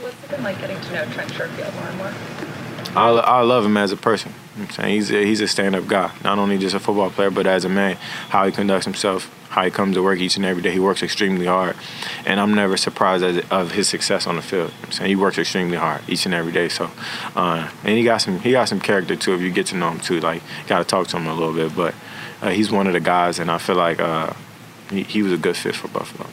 What's 0.00 0.22
it 0.24 0.30
been 0.30 0.42
like 0.42 0.60
getting 0.60 0.80
to 0.80 0.92
know 0.92 1.04
Trent 1.12 1.32
Sherfield 1.32 1.74
more 1.74 1.88
and 1.88 1.98
more? 1.98 2.55
I, 2.94 3.08
I 3.10 3.40
love 3.42 3.64
him 3.64 3.76
as 3.76 3.92
a 3.92 3.96
person. 3.96 4.32
You 4.54 4.62
know 4.62 4.68
I'm 4.68 4.74
saying 4.74 4.94
he's 4.94 5.10
a, 5.10 5.24
he's 5.24 5.40
a 5.40 5.48
stand-up 5.48 5.86
guy, 5.86 6.12
not 6.22 6.38
only 6.38 6.58
just 6.58 6.74
a 6.74 6.80
football 6.80 7.10
player, 7.10 7.30
but 7.30 7.46
as 7.46 7.64
a 7.64 7.68
man, 7.68 7.96
how 8.30 8.46
he 8.46 8.52
conducts 8.52 8.84
himself, 8.84 9.30
how 9.50 9.64
he 9.64 9.70
comes 9.70 9.94
to 9.96 10.02
work 10.02 10.18
each 10.18 10.36
and 10.36 10.44
every 10.44 10.62
day. 10.62 10.70
He 10.70 10.78
works 10.78 11.02
extremely 11.02 11.46
hard, 11.46 11.76
and 12.24 12.40
I'm 12.40 12.54
never 12.54 12.76
surprised 12.76 13.24
as, 13.24 13.44
of 13.50 13.72
his 13.72 13.88
success 13.88 14.26
on 14.26 14.36
the 14.36 14.42
field. 14.42 14.70
You 14.70 14.76
know 14.76 14.84
I'm 14.84 14.92
saying 14.92 15.08
he 15.10 15.16
works 15.16 15.38
extremely 15.38 15.76
hard 15.76 16.02
each 16.08 16.26
and 16.26 16.34
every 16.34 16.52
day. 16.52 16.68
So, 16.68 16.90
uh, 17.34 17.70
and 17.84 17.98
he 17.98 18.04
got 18.04 18.18
some 18.18 18.40
he 18.40 18.52
got 18.52 18.68
some 18.68 18.80
character 18.80 19.16
too. 19.16 19.34
If 19.34 19.40
you 19.40 19.50
get 19.50 19.66
to 19.68 19.76
know 19.76 19.90
him 19.90 20.00
too, 20.00 20.20
like 20.20 20.42
got 20.66 20.78
to 20.78 20.84
talk 20.84 21.06
to 21.08 21.16
him 21.16 21.26
a 21.26 21.34
little 21.34 21.54
bit. 21.54 21.74
But 21.76 21.94
uh, 22.42 22.50
he's 22.50 22.70
one 22.70 22.86
of 22.86 22.92
the 22.92 23.00
guys, 23.00 23.38
and 23.38 23.50
I 23.50 23.58
feel 23.58 23.76
like 23.76 24.00
uh, 24.00 24.32
he, 24.90 25.02
he 25.02 25.22
was 25.22 25.32
a 25.32 25.38
good 25.38 25.56
fit 25.56 25.74
for 25.74 25.88
Buffalo. 25.88 26.28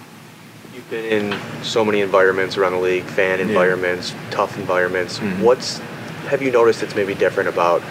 You've 0.74 0.90
been 0.90 1.06
in 1.34 1.40
so 1.64 1.86
many 1.86 2.02
environments 2.02 2.58
around 2.58 2.74
the 2.74 2.80
league, 2.80 3.04
fan 3.04 3.40
environments, 3.40 4.14
tough 4.32 4.58
environments. 4.58 5.20
Mhm. 5.20 5.42
What's 5.42 5.82
have 6.28 6.42
you 6.42 6.52
noticed 6.52 6.82
that's 6.82 6.96
maybe 6.96 7.14
different 7.16 7.50
about 7.50 7.82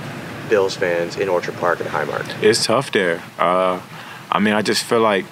Bills 0.49 0.76
fans 0.76 1.17
in 1.17 1.29
Orchard 1.29 1.55
Park 1.56 1.81
and 1.81 1.88
Highmark? 1.88 2.43
It's 2.43 2.64
tough 2.67 2.90
there. 2.93 3.23
Uh, 3.38 3.81
I 4.31 4.38
mean, 4.38 4.55
I 4.55 4.62
just 4.62 4.84
feel 4.84 5.00
like 5.00 5.25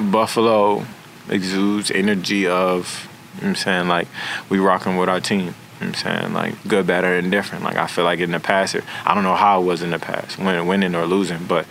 Buffalo 0.00 0.84
exudes 1.28 1.90
energy 1.90 2.46
of, 2.46 3.08
I'm 3.42 3.54
saying, 3.54 3.88
like, 3.88 4.08
we 4.48 4.58
rocking 4.58 4.96
with 4.96 5.08
our 5.08 5.20
team. 5.20 5.54
I'm 5.80 5.92
saying? 5.94 6.32
Like, 6.32 6.54
good, 6.66 6.86
bad, 6.86 7.04
or 7.04 7.14
indifferent. 7.16 7.62
Like, 7.64 7.76
I 7.76 7.86
feel 7.86 8.04
like 8.04 8.20
in 8.20 8.30
the 8.30 8.40
past, 8.40 8.74
it- 8.74 8.84
I 9.04 9.14
don't 9.14 9.24
know 9.24 9.34
how 9.34 9.60
it 9.60 9.64
was 9.64 9.82
in 9.82 9.90
the 9.90 9.98
past, 9.98 10.38
winning 10.38 10.94
or 10.94 11.04
losing, 11.06 11.44
but 11.44 11.66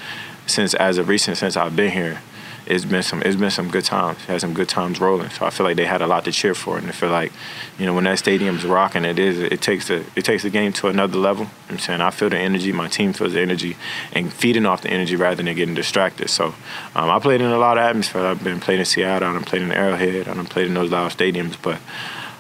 since, 0.46 0.74
as 0.76 0.98
of 1.00 1.08
recent, 1.08 1.38
since 1.38 1.58
I've 1.58 1.76
been 1.76 1.92
here, 1.92 2.22
it's 2.68 2.86
been 2.86 3.04
some 3.04 3.22
it's 3.22 3.36
been 3.36 3.52
some 3.52 3.70
good 3.70 3.86
times. 3.86 4.18
Had 4.26 4.42
some 4.42 4.54
good 4.54 4.70
times 4.70 5.00
rolling. 5.00 5.30
So 5.30 5.46
I 5.46 5.50
feel 5.50 5.66
like 5.66 5.76
they 5.76 5.86
had 5.86 6.02
a 6.02 6.08
lot 6.08 6.26
to 6.26 6.32
cheer 6.32 6.56
for, 6.56 6.78
and 6.78 6.88
I 6.88 6.92
feel 6.92 7.10
like, 7.10 7.32
you 7.78 7.86
know, 7.86 7.94
when 7.94 8.06
that 8.06 8.20
stadium's 8.20 8.66
rocking, 8.66 9.06
it 9.06 9.20
is 9.20 9.40
it 9.40 9.62
takes 9.62 9.88
the 9.88 10.04
it 10.16 10.26
takes 10.26 10.44
the 10.44 10.50
game 10.50 10.74
to 10.74 10.88
another 10.88 11.18
level. 11.18 11.46
You 11.46 11.50
know 11.50 11.74
I'm 11.74 11.80
saying 11.80 12.02
I 12.02 12.10
feel 12.10 12.30
the 12.30 12.38
energy, 12.38 12.72
my 12.72 12.88
team 12.88 13.14
feels 13.14 13.34
the 13.34 13.42
energy, 13.42 13.78
and 14.14 14.32
feeding 14.34 14.66
off 14.66 14.82
the 14.82 14.90
energy 14.90 15.16
rather 15.16 15.42
than 15.42 15.54
getting 15.56 15.76
distracted. 15.76 16.30
So 16.30 16.56
um, 16.96 17.10
I 17.10 17.20
played 17.20 17.42
in 17.42 17.52
a 17.52 17.58
lot 17.58 17.78
of 17.78 17.84
atmosphere. 17.84 18.26
I've 18.26 18.44
been 18.44 18.60
playing 18.60 18.80
in 18.80 18.86
Seattle, 18.86 19.36
I've 19.36 19.46
played 19.46 19.62
in 19.62 19.72
Arrowhead, 19.72 20.28
I've 20.28 20.50
played 20.50 20.68
in 20.68 20.74
those 20.74 20.92
loud 20.92 21.12
stadiums, 21.12 21.56
but 21.62 21.80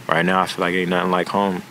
right 0.07 0.25
now 0.25 0.41
I 0.41 0.47
feel 0.47 0.61
like 0.61 0.73
ain't 0.73 0.89
nothing 0.89 1.11
like 1.11 1.29
home. 1.29 1.61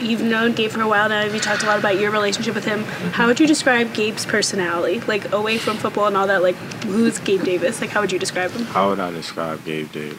You've 0.00 0.22
known 0.22 0.52
Gabe 0.52 0.70
for 0.70 0.80
a 0.80 0.88
while 0.88 1.08
now. 1.08 1.24
You've 1.24 1.42
talked 1.42 1.62
a 1.62 1.66
lot 1.66 1.78
about 1.78 1.98
your 1.98 2.10
relationship 2.10 2.54
with 2.54 2.64
him. 2.64 2.84
How 2.84 3.26
would 3.26 3.40
you 3.40 3.46
describe 3.46 3.94
Gabe's 3.94 4.26
personality, 4.26 5.00
like 5.00 5.32
away 5.32 5.58
from 5.58 5.76
football 5.76 6.06
and 6.06 6.16
all 6.16 6.26
that? 6.26 6.42
Like, 6.42 6.56
who's 6.84 7.18
Gabe 7.18 7.42
Davis? 7.42 7.80
Like, 7.80 7.90
how 7.90 8.00
would 8.00 8.12
you 8.12 8.18
describe 8.18 8.50
him? 8.50 8.64
How 8.66 8.90
would 8.90 9.00
I 9.00 9.10
describe 9.10 9.64
Gabe 9.64 9.90
Davis? 9.92 10.18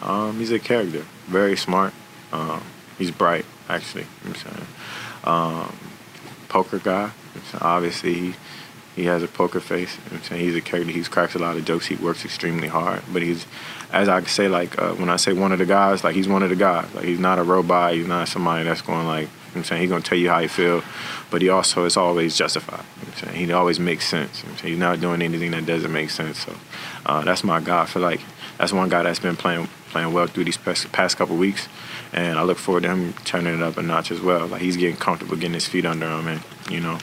Um, 0.00 0.38
he's 0.38 0.50
a 0.50 0.58
character, 0.58 1.04
very 1.26 1.56
smart. 1.56 1.94
Um, 2.32 2.62
he's 2.98 3.10
bright, 3.10 3.44
actually. 3.68 4.02
You 4.24 4.30
I'm 4.30 4.34
saying, 4.34 4.66
um, 5.24 5.76
poker 6.48 6.78
guy. 6.78 7.12
You? 7.34 7.40
Obviously, 7.60 8.14
he 8.14 8.34
he 8.96 9.04
has 9.04 9.22
a 9.22 9.28
poker 9.28 9.60
face. 9.60 9.96
You 10.10 10.16
I'm 10.16 10.22
saying 10.22 10.44
he's 10.44 10.56
a 10.56 10.60
character. 10.60 10.92
He 10.92 11.02
cracks 11.04 11.34
a 11.34 11.38
lot 11.38 11.56
of 11.56 11.64
jokes. 11.64 11.86
He 11.86 11.94
works 11.96 12.24
extremely 12.24 12.68
hard. 12.68 13.02
But 13.12 13.22
he's, 13.22 13.46
as 13.92 14.08
I 14.08 14.22
say, 14.24 14.48
like 14.48 14.80
uh, 14.80 14.94
when 14.94 15.10
I 15.10 15.16
say 15.16 15.32
one 15.32 15.52
of 15.52 15.58
the 15.58 15.66
guys, 15.66 16.02
like 16.02 16.14
he's 16.14 16.28
one 16.28 16.42
of 16.42 16.50
the 16.50 16.56
guys. 16.56 16.92
Like 16.94 17.04
he's 17.04 17.20
not 17.20 17.38
a 17.38 17.42
robot. 17.42 17.94
He's 17.94 18.06
not 18.06 18.28
somebody 18.28 18.64
that's 18.64 18.82
going 18.82 19.06
like. 19.06 19.28
You 19.52 19.56
know 19.56 19.60
I'm 19.60 19.64
saying 19.64 19.82
he's 19.82 19.90
gonna 19.90 20.02
tell 20.02 20.16
you 20.16 20.30
how 20.30 20.40
he 20.40 20.48
feel, 20.48 20.82
but 21.30 21.42
he 21.42 21.50
also 21.50 21.84
is 21.84 21.98
always 21.98 22.36
justified. 22.36 22.84
You 23.00 23.06
know 23.06 23.12
I'm 23.12 23.18
saying 23.18 23.46
he 23.46 23.52
always 23.52 23.78
makes 23.78 24.08
sense. 24.08 24.42
You 24.42 24.48
know 24.48 24.56
he's 24.56 24.78
not 24.78 25.00
doing 25.00 25.20
anything 25.20 25.50
that 25.50 25.66
doesn't 25.66 25.92
make 25.92 26.08
sense. 26.08 26.38
So 26.38 26.54
uh, 27.04 27.22
that's 27.22 27.44
my 27.44 27.60
guy. 27.60 27.82
I 27.82 27.86
feel 27.86 28.00
like 28.00 28.22
that's 28.56 28.72
one 28.72 28.88
guy 28.88 29.02
that's 29.02 29.18
been 29.18 29.36
playing 29.36 29.68
playing 29.90 30.14
well 30.14 30.26
through 30.26 30.44
these 30.44 30.56
past, 30.56 30.90
past 30.92 31.18
couple 31.18 31.36
weeks, 31.36 31.68
and 32.14 32.38
I 32.38 32.44
look 32.44 32.56
forward 32.56 32.84
to 32.84 32.88
him 32.88 33.12
turning 33.24 33.54
it 33.54 33.62
up 33.62 33.76
a 33.76 33.82
notch 33.82 34.10
as 34.10 34.22
well. 34.22 34.46
Like 34.46 34.62
he's 34.62 34.78
getting 34.78 34.96
comfortable, 34.96 35.36
getting 35.36 35.52
his 35.52 35.68
feet 35.68 35.84
under 35.84 36.08
him, 36.08 36.28
and 36.28 36.40
you 36.70 36.80
know, 36.80 36.98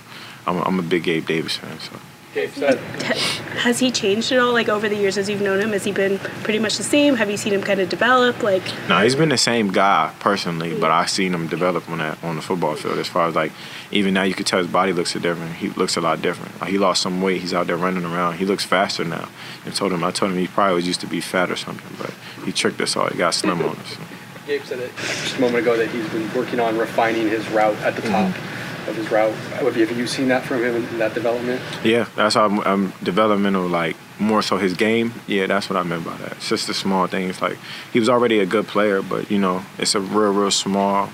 I'm 0.47 0.57
a, 0.57 0.61
I'm 0.63 0.79
a 0.79 0.83
big 0.83 1.03
Gabe 1.03 1.27
Davis 1.27 1.57
fan. 1.57 1.79
So 1.79 1.99
Gabe 2.33 2.49
said, 2.51 2.77
Has 3.59 3.79
he 3.79 3.89
changed 3.89 4.31
at 4.31 4.39
all? 4.39 4.53
Like 4.53 4.69
over 4.69 4.87
the 4.87 4.95
years 4.95 5.17
as 5.17 5.29
you've 5.29 5.41
known 5.41 5.59
him, 5.59 5.71
has 5.71 5.83
he 5.83 5.91
been 5.91 6.19
pretty 6.43 6.59
much 6.59 6.77
the 6.77 6.83
same? 6.83 7.15
Have 7.15 7.29
you 7.29 7.37
seen 7.37 7.53
him 7.53 7.61
kind 7.61 7.79
of 7.79 7.89
develop? 7.89 8.41
Like, 8.43 8.63
no, 8.87 9.01
he's 9.01 9.15
been 9.15 9.29
the 9.29 9.37
same 9.37 9.71
guy 9.71 10.13
personally, 10.19 10.79
but 10.79 10.91
I've 10.91 11.09
seen 11.09 11.33
him 11.33 11.47
develop 11.47 11.89
on 11.89 11.97
that 11.97 12.23
on 12.23 12.35
the 12.35 12.41
football 12.41 12.75
field. 12.75 12.99
As 12.99 13.07
far 13.07 13.27
as 13.27 13.35
like, 13.35 13.51
even 13.91 14.13
now 14.13 14.23
you 14.23 14.35
can 14.35 14.45
tell 14.45 14.59
his 14.59 14.67
body 14.67 14.93
looks 14.93 15.15
a 15.15 15.19
different. 15.19 15.55
He 15.55 15.69
looks 15.69 15.97
a 15.97 16.01
lot 16.01 16.21
different. 16.21 16.61
Like 16.61 16.69
he 16.69 16.77
lost 16.77 17.01
some 17.01 17.21
weight. 17.21 17.41
He's 17.41 17.53
out 17.53 17.67
there 17.67 17.77
running 17.77 18.05
around. 18.05 18.37
He 18.37 18.45
looks 18.45 18.63
faster 18.63 19.03
now. 19.03 19.27
And 19.65 19.75
told 19.75 19.91
him, 19.91 20.03
I 20.03 20.11
told 20.11 20.31
him 20.31 20.37
he 20.37 20.47
probably 20.47 20.75
was 20.75 20.87
used 20.87 21.01
to 21.01 21.07
be 21.07 21.21
fat 21.21 21.49
or 21.49 21.55
something, 21.55 21.97
but 21.97 22.13
he 22.45 22.51
tricked 22.51 22.79
us 22.79 22.95
all. 22.95 23.07
He 23.07 23.17
got 23.17 23.33
slim 23.33 23.61
on 23.61 23.75
us. 23.75 23.97
Gabe 24.45 24.63
said 24.63 24.79
it 24.79 24.95
just 24.97 25.37
a 25.37 25.41
moment 25.41 25.59
ago 25.59 25.77
that 25.77 25.89
he's 25.89 26.07
been 26.09 26.31
working 26.33 26.59
on 26.59 26.77
refining 26.77 27.27
his 27.27 27.47
route 27.49 27.75
at 27.77 27.95
the 27.95 28.01
top 28.03 28.33
mm-hmm. 28.33 28.58
Of 28.89 28.95
his 28.95 29.11
route. 29.11 29.33
Have 29.33 29.97
you, 29.97 30.07
seen 30.07 30.27
that 30.29 30.43
from 30.43 30.63
him 30.63 30.75
in 30.75 30.97
that 30.97 31.13
development? 31.13 31.61
Yeah, 31.83 32.07
that's 32.15 32.35
how 32.35 32.45
I'm, 32.45 32.59
I'm 32.61 32.93
developmental. 33.03 33.67
Like 33.67 33.95
more 34.19 34.41
so 34.41 34.57
his 34.57 34.73
game, 34.75 35.13
yeah, 35.27 35.47
that's 35.47 35.69
what 35.69 35.77
I 35.77 35.83
meant 35.83 36.05
by 36.05 36.17
that. 36.17 36.33
It's 36.33 36.49
just 36.49 36.67
the 36.67 36.73
small 36.73 37.07
things. 37.07 37.41
Like 37.41 37.57
he 37.93 37.99
was 37.99 38.09
already 38.09 38.39
a 38.39 38.45
good 38.45 38.67
player, 38.67 39.01
but 39.01 39.31
you 39.31 39.39
know, 39.39 39.63
it's 39.77 39.95
a 39.95 39.99
real, 39.99 40.33
real 40.33 40.51
small 40.51 41.09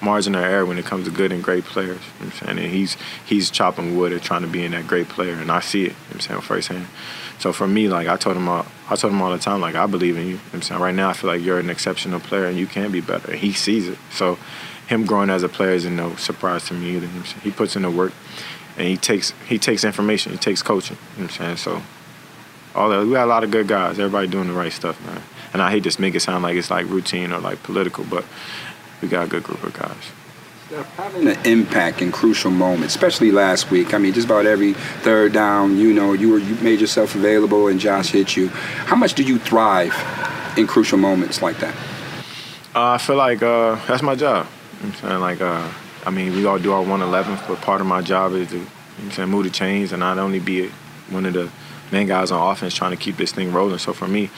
margin 0.00 0.34
of 0.34 0.42
error 0.44 0.66
when 0.66 0.78
it 0.78 0.84
comes 0.84 1.06
to 1.06 1.10
good 1.10 1.32
and 1.32 1.42
great 1.42 1.64
players. 1.64 2.00
You 2.20 2.26
know 2.26 2.32
I'm 2.32 2.46
saying? 2.46 2.58
And 2.58 2.72
he's 2.72 2.96
he's 3.24 3.50
chopping 3.50 3.96
wood 3.96 4.12
and 4.12 4.22
trying 4.22 4.42
to 4.42 4.48
be 4.48 4.64
in 4.64 4.72
that 4.72 4.86
great 4.86 5.08
player, 5.08 5.34
and 5.34 5.50
I 5.50 5.60
see 5.60 5.84
it. 5.84 5.88
You 5.88 5.90
know 5.90 6.14
I'm 6.14 6.20
saying 6.20 6.40
firsthand. 6.42 6.86
So 7.38 7.52
for 7.52 7.66
me, 7.66 7.88
like 7.88 8.08
I 8.08 8.16
told 8.16 8.36
him, 8.36 8.48
all, 8.48 8.66
I 8.88 8.96
told 8.96 9.12
him 9.12 9.20
all 9.20 9.30
the 9.30 9.38
time, 9.38 9.60
like 9.60 9.74
I 9.74 9.86
believe 9.86 10.16
in 10.16 10.26
you. 10.26 10.40
I'm 10.52 10.62
saying 10.62 10.80
right 10.80 10.94
now, 10.94 11.10
I 11.10 11.12
feel 11.12 11.28
like 11.28 11.42
you're 11.42 11.58
an 11.58 11.70
exceptional 11.70 12.20
player 12.20 12.46
and 12.46 12.56
you 12.56 12.66
can 12.66 12.90
be 12.90 13.00
better. 13.00 13.32
And 13.32 13.40
he 13.40 13.52
sees 13.52 13.88
it. 13.88 13.98
So 14.10 14.38
him 14.86 15.06
growing 15.06 15.30
as 15.30 15.42
a 15.42 15.48
player 15.48 15.72
isn't 15.72 15.94
no 15.94 16.14
surprise 16.16 16.66
to 16.68 16.74
me 16.74 16.96
either. 16.96 17.06
You 17.06 17.12
know 17.12 17.22
he 17.42 17.50
puts 17.50 17.76
in 17.76 17.82
the 17.82 17.90
work, 17.90 18.12
and 18.76 18.86
he 18.86 18.96
takes 18.96 19.32
he 19.46 19.58
takes 19.58 19.84
information, 19.84 20.32
he 20.32 20.38
takes 20.38 20.62
coaching. 20.62 20.96
You 21.16 21.22
know 21.22 21.26
what 21.26 21.40
I'm 21.40 21.56
saying 21.56 21.56
so. 21.58 21.82
All 22.74 22.88
that 22.90 23.06
we 23.06 23.12
got 23.12 23.24
a 23.24 23.26
lot 23.26 23.44
of 23.44 23.50
good 23.50 23.68
guys. 23.68 23.98
Everybody 23.98 24.26
doing 24.26 24.48
the 24.48 24.54
right 24.54 24.72
stuff, 24.72 25.04
man. 25.06 25.22
And 25.52 25.62
I 25.62 25.70
hate 25.70 25.84
to 25.84 26.00
make 26.00 26.14
it 26.14 26.20
sound 26.20 26.42
like 26.42 26.56
it's 26.56 26.70
like 26.70 26.86
routine 26.86 27.32
or 27.32 27.38
like 27.38 27.62
political, 27.62 28.04
but 28.04 28.24
we 29.00 29.08
got 29.08 29.26
a 29.26 29.28
good 29.28 29.44
group 29.44 29.62
of 29.62 29.72
guys. 29.72 30.10
Having 30.96 31.28
an 31.28 31.46
impact 31.46 32.02
in 32.02 32.10
crucial 32.10 32.50
moments, 32.50 32.94
especially 32.94 33.30
last 33.30 33.70
week. 33.70 33.94
I 33.94 33.98
mean, 33.98 34.12
just 34.12 34.26
about 34.26 34.44
every 34.44 34.72
third 35.02 35.32
down, 35.32 35.76
you 35.76 35.92
know, 35.92 36.14
you 36.14 36.30
were 36.30 36.38
you 36.38 36.56
made 36.56 36.80
yourself 36.80 37.14
available, 37.14 37.68
and 37.68 37.78
Josh 37.78 38.10
hit 38.10 38.36
you. 38.36 38.48
How 38.48 38.96
much 38.96 39.14
do 39.14 39.22
you 39.22 39.38
thrive 39.38 39.94
in 40.56 40.66
crucial 40.66 40.98
moments 40.98 41.42
like 41.42 41.58
that? 41.58 41.74
Uh, 42.74 42.92
I 42.92 42.98
feel 42.98 43.14
like 43.14 43.40
uh, 43.40 43.76
that's 43.86 44.02
my 44.02 44.16
job. 44.16 44.48
I'm 44.82 44.92
saying 44.94 45.20
like, 45.20 45.40
uh, 45.40 45.70
I 46.04 46.10
mean, 46.10 46.34
we 46.34 46.44
all 46.44 46.58
do 46.58 46.72
our 46.72 46.80
111, 46.80 47.38
but 47.46 47.60
part 47.60 47.80
of 47.80 47.86
my 47.86 48.02
job 48.02 48.32
is 48.32 48.48
to, 48.48 48.66
saying, 49.12 49.28
move 49.28 49.44
the 49.44 49.50
chains 49.50 49.92
and 49.92 50.00
not 50.00 50.18
only 50.18 50.40
be 50.40 50.70
one 51.08 51.24
of 51.24 51.34
the 51.34 51.50
main 51.92 52.08
guys 52.08 52.32
on 52.32 52.50
offense 52.50 52.74
trying 52.74 52.90
to 52.90 52.96
keep 52.96 53.16
this 53.16 53.30
thing 53.30 53.52
rolling. 53.52 53.78
So 53.78 53.92
for 53.92 54.08
me, 54.08 54.28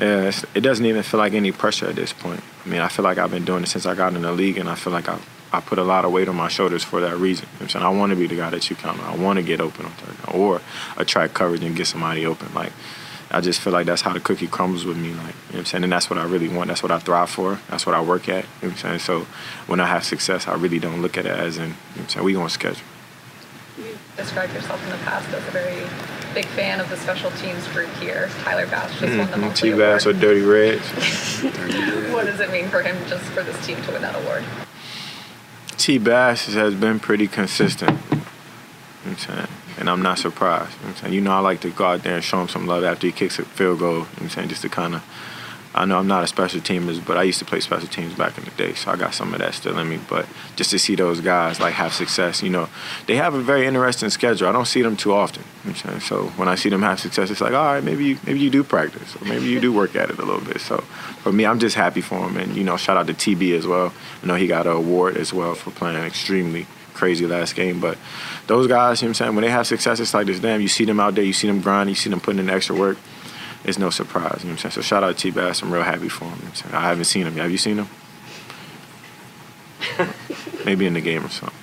yeah, 0.00 0.32
it 0.54 0.60
doesn't 0.60 0.84
even 0.84 1.02
feel 1.04 1.18
like 1.18 1.32
any 1.32 1.52
pressure 1.52 1.86
at 1.86 1.94
this 1.94 2.12
point. 2.12 2.40
I 2.64 2.68
mean, 2.68 2.80
I 2.80 2.88
feel 2.88 3.04
like 3.04 3.18
I've 3.18 3.30
been 3.30 3.44
doing 3.44 3.62
it 3.62 3.68
since 3.68 3.86
I 3.86 3.94
got 3.94 4.14
in 4.14 4.22
the 4.22 4.32
league, 4.32 4.58
and 4.58 4.68
I 4.68 4.74
feel 4.74 4.92
like 4.92 5.08
I, 5.08 5.18
I 5.56 5.60
put 5.60 5.78
a 5.78 5.84
lot 5.84 6.04
of 6.04 6.12
weight 6.12 6.28
on 6.28 6.36
my 6.36 6.48
shoulders 6.48 6.84
for 6.84 7.00
that 7.00 7.16
reason. 7.16 7.48
You 7.54 7.60
know 7.60 7.62
I'm 7.64 7.68
saying 7.70 7.84
I 7.84 7.88
want 7.88 8.10
to 8.10 8.16
be 8.16 8.26
the 8.26 8.36
guy 8.36 8.50
that 8.50 8.68
you 8.68 8.76
count 8.76 9.00
on. 9.00 9.06
I 9.06 9.16
want 9.16 9.38
to 9.38 9.42
get 9.42 9.60
open 9.60 9.86
on 9.86 9.92
third 9.92 10.26
down 10.26 10.40
or 10.40 10.60
attract 10.98 11.32
coverage 11.32 11.62
and 11.64 11.74
get 11.74 11.86
somebody 11.86 12.26
open. 12.26 12.52
Like, 12.52 12.72
I 13.30 13.40
just 13.40 13.60
feel 13.60 13.72
like 13.72 13.86
that's 13.86 14.02
how 14.02 14.12
the 14.12 14.20
cookie 14.20 14.46
crumbles 14.46 14.84
with 14.84 14.98
me. 14.98 15.14
Like, 15.14 15.16
you 15.16 15.22
know 15.22 15.32
what 15.48 15.58
I'm 15.58 15.64
saying? 15.64 15.84
And 15.84 15.92
that's 15.92 16.10
what 16.10 16.18
I 16.18 16.24
really 16.24 16.48
want. 16.48 16.68
That's 16.68 16.82
what 16.82 16.92
I 16.92 16.98
thrive 16.98 17.30
for. 17.30 17.58
That's 17.68 17.86
what 17.86 17.94
I 17.94 18.02
work 18.02 18.28
at. 18.28 18.44
You 18.44 18.68
know 18.68 18.68
what 18.68 18.70
I'm 18.72 18.76
saying? 18.76 18.98
So 19.00 19.20
when 19.66 19.80
I 19.80 19.86
have 19.86 20.04
success, 20.04 20.46
I 20.46 20.54
really 20.54 20.78
don't 20.78 21.00
look 21.00 21.16
at 21.16 21.24
it 21.24 21.32
as 21.32 21.56
in, 21.56 21.62
you 21.62 21.68
know 21.70 21.74
what 21.74 22.02
I'm 22.02 22.08
saying, 22.10 22.26
we 22.26 22.36
on 22.36 22.50
schedule. 22.50 22.84
You 23.78 23.98
described 24.16 24.52
yourself 24.52 24.82
in 24.84 24.90
the 24.90 25.04
past 25.04 25.28
as 25.30 25.48
a 25.48 25.50
very 25.50 25.86
big 26.34 26.46
fan 26.48 26.80
of 26.80 26.90
the 26.90 26.96
special 26.98 27.30
teams 27.32 27.66
group 27.68 27.90
here. 27.94 28.28
Tyler 28.42 28.66
Bass 28.66 28.90
just 28.90 29.04
mm-hmm. 29.04 29.18
won 29.18 29.30
the 29.30 29.36
monthly 29.38 29.70
T 29.70 29.76
Bass 29.76 30.06
or 30.06 30.12
Dirty 30.12 30.42
Reds. 30.42 30.86
what 32.12 32.26
does 32.26 32.40
it 32.40 32.50
mean 32.50 32.68
for 32.68 32.82
him 32.82 32.96
just 33.08 33.24
for 33.32 33.42
this 33.42 33.66
team 33.66 33.82
to 33.84 33.92
win 33.92 34.02
that 34.02 34.14
award? 34.22 34.44
T 35.76 35.98
Bass 35.98 36.46
has 36.46 36.74
been 36.74 37.00
pretty 37.00 37.28
consistent. 37.28 37.98
You 38.10 38.16
know 38.16 38.22
I'm 39.06 39.16
saying? 39.18 39.46
And 39.78 39.90
I'm 39.90 40.02
not 40.02 40.18
surprised. 40.18 40.72
You 40.78 40.84
know, 40.84 40.88
I'm 40.90 40.96
saying? 40.96 41.12
you 41.14 41.20
know 41.20 41.32
I 41.32 41.40
like 41.40 41.60
to 41.60 41.70
go 41.70 41.84
out 41.84 42.02
there 42.02 42.14
and 42.14 42.24
show 42.24 42.40
him 42.40 42.48
some 42.48 42.66
love 42.66 42.84
after 42.84 43.06
he 43.06 43.12
kicks 43.12 43.38
a 43.38 43.44
field 43.44 43.80
goal. 43.80 43.92
You 43.92 44.00
know 44.00 44.06
I'm 44.22 44.28
saying? 44.30 44.48
Just 44.48 44.62
to 44.62 44.68
kind 44.68 44.94
of 44.94 45.02
I 45.74 45.84
know 45.84 45.98
I'm 45.98 46.06
not 46.06 46.24
a 46.24 46.26
special 46.26 46.60
teamer, 46.60 47.04
but 47.04 47.18
I 47.18 47.22
used 47.22 47.38
to 47.40 47.44
play 47.44 47.60
special 47.60 47.88
teams 47.88 48.14
back 48.14 48.38
in 48.38 48.44
the 48.44 48.50
day, 48.52 48.72
so 48.74 48.90
I 48.90 48.96
got 48.96 49.12
some 49.12 49.32
of 49.34 49.40
that 49.40 49.54
still 49.54 49.78
in 49.78 49.88
me. 49.88 49.98
But 50.08 50.26
just 50.56 50.70
to 50.70 50.78
see 50.78 50.94
those 50.94 51.20
guys 51.20 51.60
like 51.60 51.74
have 51.74 51.92
success, 51.92 52.42
you 52.42 52.48
know, 52.48 52.68
they 53.06 53.16
have 53.16 53.34
a 53.34 53.40
very 53.40 53.66
interesting 53.66 54.08
schedule. 54.08 54.48
I 54.48 54.52
don't 54.52 54.66
see 54.66 54.80
them 54.80 54.96
too 54.96 55.12
often. 55.12 55.44
so 56.00 56.28
when 56.36 56.48
I 56.48 56.54
see 56.54 56.70
them 56.70 56.82
have 56.82 56.98
success, 56.98 57.30
it's 57.30 57.42
like, 57.42 57.52
all 57.52 57.74
right, 57.74 57.84
maybe 57.84 58.04
you, 58.04 58.18
maybe 58.26 58.38
you 58.38 58.48
do 58.48 58.64
practice, 58.64 59.16
or 59.16 59.24
maybe 59.26 59.44
you 59.46 59.60
do 59.60 59.72
work 59.72 59.94
at 59.96 60.08
it 60.08 60.18
a 60.18 60.24
little 60.24 60.40
bit. 60.40 60.60
So 60.60 60.78
for 61.22 61.32
me, 61.32 61.44
I'm 61.44 61.58
just 61.58 61.76
happy 61.76 62.00
for 62.00 62.26
him, 62.26 62.38
and 62.38 62.56
you 62.56 62.64
know, 62.64 62.76
shout 62.76 62.96
out 62.96 63.06
to 63.08 63.14
TB 63.14 63.56
as 63.58 63.66
well. 63.66 63.92
I 64.22 64.26
know 64.26 64.34
he 64.34 64.46
got 64.46 64.66
an 64.66 64.72
award 64.72 65.16
as 65.16 65.34
well 65.34 65.54
for 65.54 65.70
playing 65.72 65.96
extremely 65.96 66.66
crazy 66.94 67.26
last 67.26 67.54
game. 67.54 67.80
But 67.80 67.98
those 68.46 68.66
guys, 68.66 69.02
you 69.02 69.06
know 69.06 69.10
what 69.10 69.10
I'm 69.10 69.14
saying, 69.14 69.34
when 69.34 69.42
they 69.42 69.50
have 69.50 69.66
success, 69.66 70.00
it's 70.00 70.14
like 70.14 70.26
this. 70.26 70.40
Damn, 70.40 70.62
you 70.62 70.68
see 70.68 70.86
them 70.86 71.00
out 71.00 71.14
there, 71.14 71.24
you 71.24 71.34
see 71.34 71.46
them 71.46 71.60
grind, 71.60 71.90
you 71.90 71.94
see 71.94 72.08
them 72.08 72.20
putting 72.20 72.40
in 72.40 72.48
extra 72.48 72.74
work 72.74 72.96
it's 73.66 73.78
no 73.78 73.90
surprise. 73.90 74.38
You 74.42 74.48
know 74.48 74.52
what 74.54 74.64
I'm 74.64 74.70
saying? 74.70 74.72
So 74.72 74.80
shout 74.80 75.02
out 75.02 75.16
to 75.16 75.22
T 75.22 75.30
Bass. 75.30 75.60
I'm 75.60 75.72
real 75.72 75.82
happy 75.82 76.08
for 76.08 76.24
him. 76.24 76.38
You 76.40 76.70
know 76.70 76.78
I 76.78 76.82
haven't 76.82 77.04
seen 77.04 77.26
him. 77.26 77.34
Have 77.34 77.50
you 77.50 77.58
seen 77.58 77.78
him? 77.78 77.88
Maybe 80.64 80.86
in 80.86 80.94
the 80.94 81.00
game 81.00 81.24
or 81.24 81.28
something. 81.28 81.58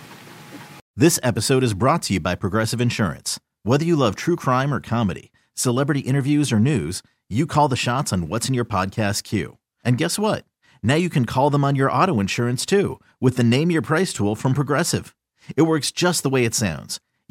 This 0.95 1.19
episode 1.23 1.63
is 1.63 1.73
brought 1.73 2.03
to 2.03 2.13
you 2.13 2.19
by 2.19 2.35
Progressive 2.35 2.81
Insurance. 2.81 3.39
Whether 3.63 3.85
you 3.85 3.95
love 3.95 4.15
true 4.15 4.35
crime 4.35 4.73
or 4.73 4.81
comedy, 4.81 5.31
celebrity 5.55 6.01
interviews 6.01 6.51
or 6.51 6.59
news, 6.59 7.01
you 7.29 7.47
call 7.47 7.69
the 7.69 7.75
shots 7.75 8.11
on 8.11 8.27
what's 8.27 8.47
in 8.49 8.53
your 8.53 8.65
podcast 8.65 9.23
queue. 9.23 9.57
And 9.83 9.97
guess 9.97 10.19
what? 10.19 10.45
Now 10.83 10.95
you 10.95 11.09
can 11.09 11.25
call 11.25 11.49
them 11.49 11.63
on 11.63 11.75
your 11.75 11.91
auto 11.91 12.19
insurance 12.19 12.65
too 12.65 12.99
with 13.21 13.37
the 13.37 13.43
Name 13.43 13.71
Your 13.71 13.81
Price 13.81 14.11
tool 14.11 14.35
from 14.35 14.53
Progressive. 14.53 15.15
It 15.55 15.63
works 15.63 15.91
just 15.91 16.21
the 16.21 16.29
way 16.29 16.43
it 16.43 16.53
sounds 16.53 16.99